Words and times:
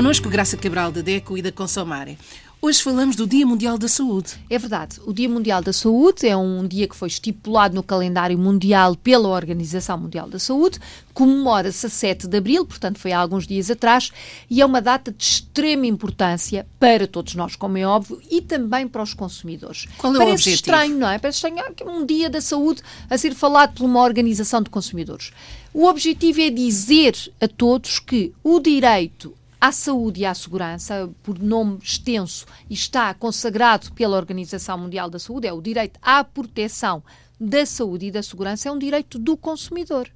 Connosco 0.00 0.30
Graça 0.30 0.56
Cabral 0.56 0.90
da 0.90 1.02
DECO 1.02 1.36
e 1.36 1.42
da 1.42 1.52
Consomare. 1.52 2.16
Hoje 2.62 2.82
falamos 2.82 3.16
do 3.16 3.26
Dia 3.26 3.46
Mundial 3.46 3.76
da 3.76 3.86
Saúde. 3.86 4.32
É 4.48 4.58
verdade. 4.58 4.98
O 5.04 5.12
Dia 5.12 5.28
Mundial 5.28 5.60
da 5.62 5.74
Saúde 5.74 6.26
é 6.26 6.34
um 6.34 6.66
dia 6.66 6.88
que 6.88 6.96
foi 6.96 7.08
estipulado 7.08 7.74
no 7.74 7.82
calendário 7.82 8.38
mundial 8.38 8.96
pela 8.96 9.28
Organização 9.28 9.98
Mundial 9.98 10.26
da 10.26 10.38
Saúde. 10.38 10.78
Comemora-se 11.12 11.84
a 11.84 11.90
7 11.90 12.28
de 12.28 12.38
abril, 12.38 12.64
portanto 12.64 12.98
foi 12.98 13.12
há 13.12 13.18
alguns 13.18 13.46
dias 13.46 13.70
atrás, 13.70 14.10
e 14.48 14.62
é 14.62 14.64
uma 14.64 14.80
data 14.80 15.12
de 15.12 15.22
extrema 15.22 15.86
importância 15.86 16.66
para 16.78 17.06
todos 17.06 17.34
nós, 17.34 17.54
como 17.54 17.76
é 17.76 17.86
óbvio, 17.86 18.22
e 18.30 18.40
também 18.40 18.88
para 18.88 19.02
os 19.02 19.12
consumidores. 19.12 19.86
Qual 19.98 20.14
é 20.14 20.16
Parece 20.16 20.30
o 20.30 20.34
objetivo? 20.34 20.54
estranho, 20.54 20.96
não 20.96 21.10
é? 21.10 21.18
Parece 21.18 21.36
estranho 21.36 21.74
que 21.74 21.84
um 21.84 22.06
dia 22.06 22.30
da 22.30 22.40
saúde 22.40 22.80
a 23.10 23.18
ser 23.18 23.34
falado 23.34 23.74
por 23.74 23.84
uma 23.84 24.00
organização 24.00 24.62
de 24.62 24.70
consumidores. 24.70 25.30
O 25.74 25.84
objetivo 25.84 26.40
é 26.40 26.48
dizer 26.48 27.14
a 27.38 27.46
todos 27.46 27.98
que 27.98 28.32
o 28.42 28.60
direito 28.60 29.34
à 29.60 29.70
saúde 29.72 30.22
e 30.22 30.26
à 30.26 30.32
segurança, 30.32 31.10
por 31.22 31.38
nome 31.38 31.78
extenso, 31.82 32.46
e 32.68 32.74
está 32.74 33.12
consagrado 33.12 33.92
pela 33.92 34.16
Organização 34.16 34.78
Mundial 34.78 35.10
da 35.10 35.18
Saúde, 35.18 35.46
é 35.46 35.52
o 35.52 35.60
direito 35.60 36.00
à 36.00 36.24
proteção 36.24 37.02
da 37.38 37.66
saúde 37.66 38.06
e 38.06 38.10
da 38.10 38.22
segurança, 38.22 38.68
é 38.68 38.72
um 38.72 38.78
direito 38.78 39.18
do 39.18 39.36
consumidor. 39.36 40.08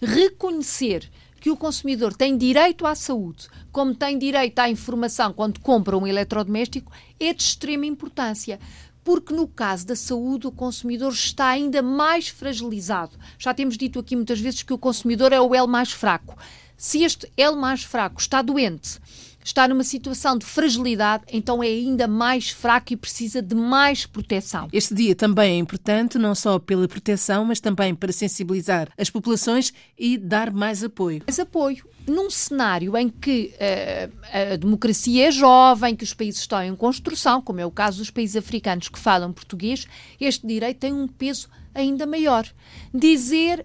Reconhecer 0.00 1.10
que 1.40 1.50
o 1.50 1.56
consumidor 1.56 2.14
tem 2.14 2.38
direito 2.38 2.86
à 2.86 2.94
saúde, 2.94 3.48
como 3.70 3.94
tem 3.94 4.16
direito 4.16 4.58
à 4.60 4.70
informação 4.70 5.32
quando 5.32 5.60
compra 5.60 5.98
um 5.98 6.06
eletrodoméstico, 6.06 6.92
é 7.18 7.34
de 7.34 7.42
extrema 7.42 7.86
importância 7.86 8.58
porque 9.04 9.34
no 9.34 9.46
caso 9.46 9.86
da 9.86 9.94
saúde 9.94 10.46
o 10.46 10.52
consumidor 10.52 11.12
está 11.12 11.48
ainda 11.48 11.82
mais 11.82 12.28
fragilizado. 12.28 13.18
Já 13.38 13.52
temos 13.52 13.76
dito 13.76 13.98
aqui 13.98 14.16
muitas 14.16 14.40
vezes 14.40 14.62
que 14.62 14.72
o 14.72 14.78
consumidor 14.78 15.30
é 15.30 15.40
o 15.40 15.54
elo 15.54 15.68
mais 15.68 15.92
fraco. 15.92 16.34
Se 16.76 17.02
este 17.02 17.30
elo 17.36 17.56
mais 17.56 17.82
fraco 17.82 18.20
está 18.20 18.42
doente, 18.42 18.98
está 19.44 19.68
numa 19.68 19.84
situação 19.84 20.38
de 20.38 20.46
fragilidade, 20.46 21.24
então 21.30 21.62
é 21.62 21.66
ainda 21.66 22.08
mais 22.08 22.50
fraco 22.50 22.92
e 22.94 22.96
precisa 22.96 23.42
de 23.42 23.54
mais 23.54 24.06
proteção. 24.06 24.68
Este 24.72 24.94
dia 24.94 25.14
também 25.14 25.52
é 25.52 25.58
importante, 25.58 26.18
não 26.18 26.34
só 26.34 26.58
pela 26.58 26.88
proteção, 26.88 27.44
mas 27.44 27.60
também 27.60 27.94
para 27.94 28.10
sensibilizar 28.10 28.88
as 28.98 29.10
populações 29.10 29.72
e 29.98 30.16
dar 30.16 30.50
mais 30.50 30.82
apoio. 30.82 31.22
Mais 31.26 31.38
apoio. 31.38 31.86
Num 32.06 32.30
cenário 32.30 32.96
em 32.96 33.08
que 33.08 33.54
uh, 33.54 34.52
a 34.52 34.56
democracia 34.56 35.28
é 35.28 35.30
jovem, 35.30 35.94
que 35.94 36.04
os 36.04 36.14
países 36.14 36.40
estão 36.40 36.62
em 36.62 36.74
construção, 36.74 37.40
como 37.40 37.60
é 37.60 37.66
o 37.66 37.70
caso 37.70 37.98
dos 37.98 38.10
países 38.10 38.36
africanos 38.36 38.88
que 38.88 38.98
falam 38.98 39.32
português, 39.32 39.86
este 40.20 40.46
direito 40.46 40.78
tem 40.78 40.92
um 40.92 41.06
peso 41.06 41.48
ainda 41.74 42.06
maior. 42.06 42.46
Dizer 42.92 43.64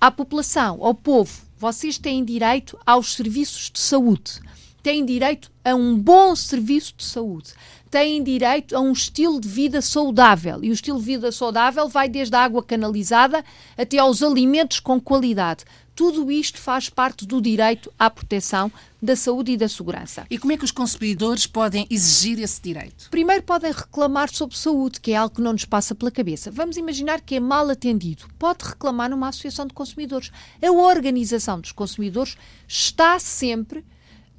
à 0.00 0.10
população, 0.10 0.84
ao 0.84 0.94
povo, 0.94 1.49
vocês 1.60 1.98
têm 1.98 2.24
direito 2.24 2.78
aos 2.86 3.12
serviços 3.12 3.70
de 3.70 3.78
saúde, 3.78 4.40
têm 4.82 5.04
direito 5.04 5.50
a 5.64 5.74
um 5.74 5.96
bom 5.96 6.34
serviço 6.34 6.94
de 6.96 7.04
saúde, 7.04 7.52
têm 7.90 8.22
direito 8.22 8.76
a 8.76 8.80
um 8.80 8.92
estilo 8.92 9.40
de 9.40 9.48
vida 9.48 9.82
saudável. 9.82 10.62
E 10.62 10.70
o 10.70 10.72
estilo 10.72 10.98
de 10.98 11.04
vida 11.04 11.32
saudável 11.32 11.88
vai 11.88 12.08
desde 12.08 12.34
a 12.36 12.40
água 12.40 12.62
canalizada 12.62 13.44
até 13.76 13.98
aos 13.98 14.22
alimentos 14.22 14.80
com 14.80 15.00
qualidade. 15.00 15.64
Tudo 15.94 16.32
isto 16.32 16.58
faz 16.58 16.88
parte 16.88 17.26
do 17.26 17.42
direito 17.42 17.92
à 17.98 18.08
proteção 18.08 18.72
da 19.02 19.14
saúde 19.14 19.52
e 19.52 19.56
da 19.56 19.68
segurança. 19.68 20.26
E 20.30 20.38
como 20.38 20.52
é 20.52 20.56
que 20.56 20.64
os 20.64 20.70
consumidores 20.70 21.46
podem 21.46 21.86
exigir 21.90 22.40
esse 22.40 22.62
direito? 22.62 23.10
Primeiro 23.10 23.42
podem 23.42 23.70
reclamar 23.70 24.30
sobre 24.30 24.56
saúde, 24.56 24.98
que 24.98 25.12
é 25.12 25.16
algo 25.16 25.34
que 25.34 25.42
não 25.42 25.52
nos 25.52 25.66
passa 25.66 25.94
pela 25.94 26.10
cabeça. 26.10 26.50
Vamos 26.50 26.78
imaginar 26.78 27.20
que 27.20 27.34
é 27.34 27.40
mal 27.40 27.68
atendido. 27.68 28.24
Pode 28.38 28.64
reclamar 28.64 29.10
numa 29.10 29.28
associação 29.28 29.66
de 29.66 29.74
consumidores. 29.74 30.30
A 30.62 30.70
organização 30.70 31.60
dos 31.60 31.72
consumidores 31.72 32.36
está 32.66 33.18
sempre 33.18 33.84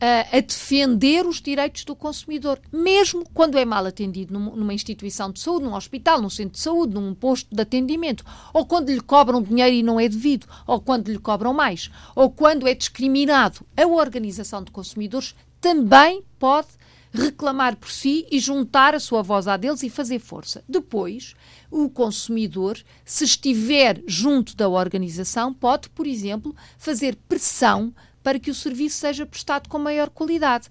a, 0.01 0.39
defender 0.39 1.28
os 1.28 1.39
direitos 1.39 1.85
do 1.85 1.95
consumidor, 1.95 2.59
mesmo 2.72 3.23
quando 3.34 3.57
é 3.57 3.63
mal 3.63 3.85
atendido 3.85 4.34
numa 4.34 4.73
instituição 4.73 5.31
de 5.31 5.39
saúde, 5.39 5.66
num 5.66 5.75
hospital, 5.75 6.19
num 6.19 6.29
centro 6.29 6.53
de 6.53 6.59
saúde, 6.59 6.95
num 6.95 7.13
posto 7.13 7.53
de 7.53 7.62
atendimento, 7.62 8.25
ou 8.51 8.66
quando 8.66 8.89
lhe 8.89 9.00
cobram 9.00 9.44
dinheiro 9.44 9.75
e 9.75 9.84
não 9.84 10.00
é 10.00 10.09
devido, 10.09 10.47
ou 10.66 10.81
quando 10.81 11.09
lhe 11.09 11.19
cobram 11.19 11.53
mais, 11.53 11.91
ou 12.16 12.31
quando 12.31 12.67
é 12.67 12.73
discriminado. 12.73 13.59
A 13.78 13.85
organização 13.85 14.63
de 14.63 14.72
consumidores 14.72 15.35
também 15.62 16.23
pode 16.39 16.69
reclamar 17.13 17.75
por 17.75 17.91
si 17.91 18.25
e 18.31 18.39
juntar 18.39 18.95
a 18.95 19.00
sua 19.00 19.22
voz 19.22 19.47
à 19.47 19.57
deles 19.57 19.83
e 19.83 19.89
fazer 19.89 20.18
força. 20.18 20.63
Depois, 20.68 21.35
o 21.69 21.89
consumidor, 21.89 22.79
se 23.06 23.25
estiver 23.25 24.01
junto 24.07 24.56
da 24.56 24.68
organização, 24.68 25.53
pode, 25.53 25.89
por 25.89 26.07
exemplo, 26.07 26.56
fazer 26.78 27.16
pressão 27.28 27.94
para 28.24 28.40
que 28.40 28.52
o 28.52 28.56
serviço 28.56 28.98
seja 28.98 29.26
prestado 29.26 29.68
com 29.68 29.80
maior 29.80 30.09
qualidade. 30.09 30.70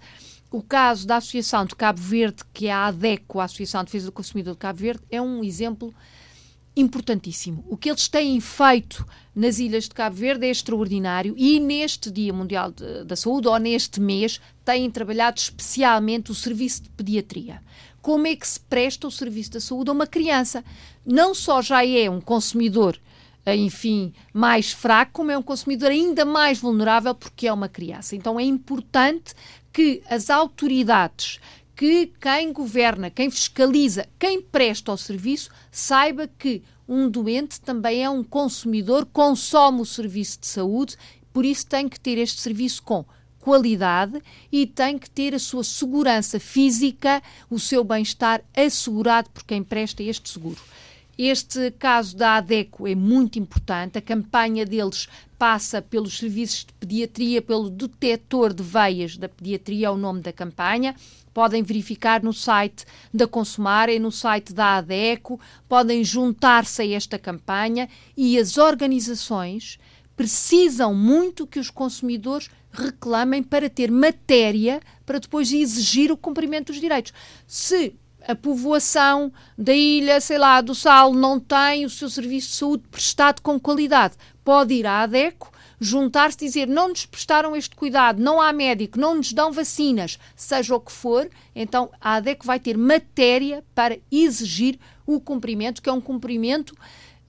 O 0.50 0.62
caso 0.62 1.06
da 1.06 1.16
Associação 1.16 1.64
de 1.64 1.76
Cabo 1.76 2.00
Verde, 2.00 2.42
que 2.52 2.66
é 2.66 2.72
a 2.72 2.86
ADECO, 2.86 3.38
a 3.38 3.44
Associação 3.44 3.82
de 3.82 3.86
Defesa 3.86 4.06
do 4.06 4.12
Consumidor 4.12 4.54
de 4.54 4.58
Cabo 4.58 4.80
Verde, 4.80 5.02
é 5.10 5.20
um 5.20 5.44
exemplo 5.44 5.94
importantíssimo. 6.74 7.64
O 7.68 7.76
que 7.76 7.88
eles 7.88 8.08
têm 8.08 8.40
feito 8.40 9.06
nas 9.34 9.58
ilhas 9.58 9.84
de 9.84 9.90
Cabo 9.90 10.16
Verde 10.16 10.46
é 10.46 10.50
extraordinário 10.50 11.34
e 11.36 11.60
neste 11.60 12.10
Dia 12.10 12.32
Mundial 12.32 12.72
de, 12.72 13.04
da 13.04 13.14
Saúde, 13.16 13.48
ou 13.48 13.58
neste 13.58 14.00
mês, 14.00 14.40
têm 14.64 14.90
trabalhado 14.90 15.38
especialmente 15.38 16.30
o 16.30 16.34
serviço 16.34 16.82
de 16.82 16.90
pediatria. 16.90 17.62
Como 18.00 18.26
é 18.26 18.34
que 18.34 18.48
se 18.48 18.58
presta 18.58 19.06
o 19.06 19.10
serviço 19.10 19.52
da 19.52 19.60
saúde 19.60 19.90
a 19.90 19.92
uma 19.92 20.06
criança? 20.06 20.64
Não 21.04 21.34
só 21.34 21.60
já 21.60 21.84
é 21.86 22.08
um 22.08 22.20
consumidor 22.20 22.98
enfim, 23.46 24.12
mais 24.32 24.72
fraco, 24.72 25.12
como 25.12 25.30
é 25.30 25.38
um 25.38 25.42
consumidor 25.42 25.90
ainda 25.90 26.24
mais 26.24 26.58
vulnerável 26.58 27.14
porque 27.14 27.46
é 27.46 27.52
uma 27.52 27.68
criança. 27.68 28.14
Então 28.14 28.38
é 28.38 28.44
importante 28.44 29.34
que 29.72 30.02
as 30.08 30.30
autoridades, 30.30 31.38
que 31.74 32.12
quem 32.20 32.52
governa, 32.52 33.10
quem 33.10 33.30
fiscaliza, 33.30 34.06
quem 34.18 34.42
presta 34.42 34.92
o 34.92 34.96
serviço, 34.96 35.50
saiba 35.70 36.28
que 36.28 36.62
um 36.86 37.08
doente 37.08 37.60
também 37.60 38.02
é 38.04 38.10
um 38.10 38.22
consumidor, 38.22 39.06
consome 39.06 39.80
o 39.80 39.86
serviço 39.86 40.40
de 40.40 40.46
saúde, 40.46 40.96
por 41.32 41.44
isso 41.44 41.66
tem 41.66 41.88
que 41.88 42.00
ter 42.00 42.18
este 42.18 42.40
serviço 42.40 42.82
com 42.82 43.04
qualidade 43.38 44.20
e 44.52 44.66
tem 44.66 44.98
que 44.98 45.08
ter 45.08 45.34
a 45.34 45.38
sua 45.38 45.64
segurança 45.64 46.38
física, 46.38 47.22
o 47.48 47.58
seu 47.58 47.82
bem-estar 47.82 48.42
assegurado 48.54 49.30
por 49.30 49.44
quem 49.44 49.62
presta 49.62 50.02
este 50.02 50.28
seguro. 50.28 50.60
Este 51.22 51.70
caso 51.72 52.16
da 52.16 52.36
ADECO 52.36 52.88
é 52.88 52.94
muito 52.94 53.38
importante. 53.38 53.98
A 53.98 54.00
campanha 54.00 54.64
deles 54.64 55.06
passa 55.38 55.82
pelos 55.82 56.16
serviços 56.16 56.64
de 56.64 56.72
pediatria, 56.72 57.42
pelo 57.42 57.68
detetor 57.68 58.54
de 58.54 58.62
veias 58.62 59.18
da 59.18 59.28
pediatria, 59.28 59.88
é 59.88 59.90
o 59.90 59.98
nome 59.98 60.22
da 60.22 60.32
campanha. 60.32 60.96
Podem 61.34 61.62
verificar 61.62 62.22
no 62.22 62.32
site 62.32 62.86
da 63.12 63.28
Consumar 63.28 63.90
e 63.90 63.98
no 63.98 64.10
site 64.10 64.54
da 64.54 64.78
ADECO, 64.78 65.38
podem 65.68 66.02
juntar-se 66.02 66.80
a 66.80 66.88
esta 66.88 67.18
campanha 67.18 67.86
e 68.16 68.38
as 68.38 68.56
organizações 68.56 69.78
precisam 70.16 70.94
muito 70.94 71.46
que 71.46 71.58
os 71.58 71.68
consumidores 71.68 72.48
reclamem 72.72 73.42
para 73.42 73.68
ter 73.68 73.90
matéria 73.90 74.80
para 75.04 75.18
depois 75.18 75.52
exigir 75.52 76.10
o 76.10 76.16
cumprimento 76.16 76.68
dos 76.68 76.80
direitos. 76.80 77.12
Se 77.46 77.94
a 78.26 78.34
povoação 78.34 79.32
da 79.56 79.74
ilha, 79.74 80.20
sei 80.20 80.38
lá, 80.38 80.60
do 80.60 80.74
Sal, 80.74 81.12
não 81.12 81.38
tem 81.38 81.84
o 81.84 81.90
seu 81.90 82.08
serviço 82.08 82.48
de 82.48 82.54
saúde 82.54 82.84
prestado 82.90 83.40
com 83.40 83.58
qualidade, 83.58 84.14
pode 84.44 84.74
ir 84.74 84.86
à 84.86 85.02
ADECO, 85.02 85.50
juntar-se 85.80 86.36
e 86.42 86.46
dizer 86.46 86.68
não 86.68 86.88
nos 86.88 87.06
prestaram 87.06 87.56
este 87.56 87.74
cuidado, 87.74 88.22
não 88.22 88.40
há 88.40 88.52
médico, 88.52 89.00
não 89.00 89.14
nos 89.14 89.32
dão 89.32 89.50
vacinas, 89.50 90.18
seja 90.36 90.74
o 90.74 90.80
que 90.80 90.92
for, 90.92 91.28
então 91.54 91.90
a 92.00 92.16
ADECO 92.16 92.46
vai 92.46 92.60
ter 92.60 92.76
matéria 92.76 93.64
para 93.74 93.98
exigir 94.12 94.78
o 95.06 95.18
cumprimento, 95.18 95.80
que 95.80 95.88
é 95.88 95.92
um 95.92 96.00
cumprimento 96.00 96.76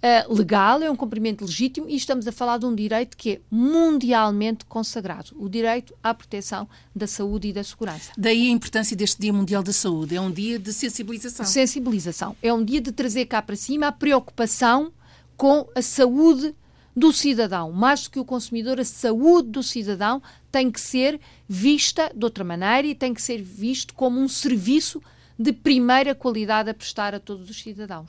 uh, 0.01 0.33
legal, 0.33 0.81
é 0.81 0.89
um 0.89 0.95
cumprimento 0.95 1.45
legítimo 1.45 1.89
e 1.89 1.95
estamos 1.95 2.27
a 2.27 2.31
falar 2.31 2.57
de 2.57 2.65
um 2.65 2.75
direito 2.75 3.15
que 3.15 3.31
é 3.31 3.41
mundialmente 3.49 4.65
consagrado, 4.65 5.35
o 5.37 5.47
direito 5.47 5.95
à 6.03 6.13
proteção 6.13 6.67
da 6.95 7.07
saúde 7.07 7.49
e 7.49 7.53
da 7.53 7.63
segurança. 7.63 8.11
Daí 8.17 8.47
a 8.47 8.51
importância 8.51 8.95
deste 8.95 9.21
Dia 9.21 9.33
Mundial 9.33 9.63
da 9.63 9.73
Saúde, 9.73 10.15
é 10.15 10.21
um 10.21 10.31
dia 10.31 10.57
de 10.57 10.73
sensibilização. 10.73 11.45
Sensibilização, 11.45 12.35
é 12.41 12.53
um 12.53 12.63
dia 12.63 12.81
de 12.81 12.91
trazer 12.91 13.25
cá 13.25 13.41
para 13.41 13.55
cima 13.55 13.87
a 13.87 13.91
preocupação 13.91 14.91
com 15.37 15.67
a 15.75 15.81
saúde 15.81 16.55
do 16.95 17.13
cidadão. 17.13 17.71
Mais 17.71 18.03
do 18.03 18.11
que 18.11 18.19
o 18.19 18.25
consumidor, 18.25 18.79
a 18.79 18.85
saúde 18.85 19.49
do 19.49 19.63
cidadão 19.63 20.21
tem 20.51 20.69
que 20.69 20.81
ser 20.81 21.19
vista 21.47 22.11
de 22.13 22.23
outra 22.23 22.43
maneira 22.43 22.87
e 22.87 22.95
tem 22.95 23.13
que 23.13 23.21
ser 23.21 23.41
visto 23.41 23.93
como 23.93 24.19
um 24.19 24.27
serviço 24.27 25.01
de 25.39 25.53
primeira 25.53 26.13
qualidade 26.13 26.69
a 26.69 26.73
prestar 26.73 27.15
a 27.15 27.19
todos 27.19 27.49
os 27.49 27.61
cidadãos. 27.61 28.07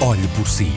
Olhe 0.00 0.28
por 0.28 0.48
si. 0.48 0.70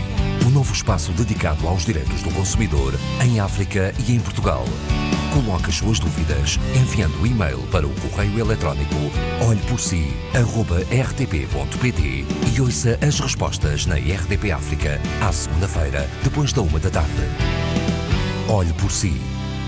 O 0.44 0.48
um 0.48 0.50
novo 0.50 0.74
espaço 0.74 1.12
dedicado 1.12 1.68
aos 1.68 1.86
direitos 1.86 2.24
do 2.24 2.32
consumidor 2.32 2.96
em 3.24 3.40
África 3.40 3.94
e 4.08 4.14
em 4.14 4.20
Portugal. 4.20 4.66
Coloque 5.32 5.70
as 5.70 5.76
suas 5.76 6.00
dúvidas 6.00 6.58
enviando 6.76 7.22
o 7.22 7.28
e-mail 7.28 7.60
para 7.72 7.86
o 7.86 7.94
correio 8.02 8.40
eletrónico 8.40 8.96
olheporsi.rtp.pt 9.48 12.26
e 12.52 12.62
ouça 12.62 12.98
as 13.08 13.20
respostas 13.20 13.86
na 13.86 13.94
RDP 13.96 14.52
África 14.52 15.00
à 15.22 15.32
segunda-feira, 15.32 16.10
depois 16.24 16.52
da 16.52 16.64
uma 16.64 16.80
da 16.80 16.90
tarde. 16.90 17.12
Olhe 18.50 18.74
por 18.74 18.92
si 18.92 19.14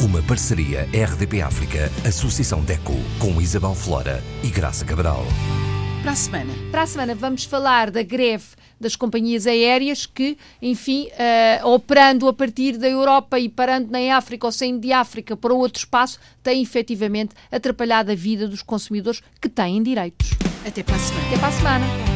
Uma 0.02 0.24
parceria 0.24 0.90
RDP 0.92 1.44
África, 1.44 1.92
Associação 2.04 2.62
DECO, 2.62 2.96
com 3.20 3.40
Isabel 3.40 3.76
Flora 3.76 4.24
e 4.42 4.48
Graça 4.48 4.84
Cabral. 4.84 5.24
Para 6.02 6.12
a 6.12 6.16
semana. 6.16 6.52
Para 6.72 6.82
a 6.82 6.88
semana 6.88 7.14
vamos 7.16 7.46
falar 7.46 7.92
da 7.92 8.02
greve 8.02 8.63
das 8.80 8.96
companhias 8.96 9.48
aéreas 9.48 10.06
que, 10.06 10.38
enfim, 10.62 11.08
uh, 11.64 11.68
operando 11.68 12.28
a 12.28 12.34
partir 12.34 12.78
da 12.78 12.88
Europa 12.88 13.40
e 13.40 13.50
parando 13.50 13.92
na 13.92 14.16
África 14.16 14.46
ou 14.46 14.52
saindo 14.52 14.80
de 14.80 14.92
África 14.92 15.36
para 15.36 15.54
outro 15.54 15.80
espaço, 15.80 16.20
têm 16.42 16.62
efetivamente 16.62 17.34
atrapalhado 17.52 18.12
a 18.12 18.16
vida 18.16 18.48
dos 18.48 18.62
consumidores 18.62 19.22
que 19.42 19.50
têm 19.50 19.82
direitos. 19.82 20.32
Até 20.66 20.84
para 20.84 20.96
a 20.96 21.00
semana. 21.00 21.28
Até 21.28 21.38
para 21.38 21.48
a 21.48 21.52
semana. 21.52 22.13